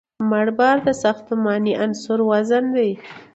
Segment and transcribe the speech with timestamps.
[0.29, 2.91] مړ بار د ساختماني عنصر وزن دی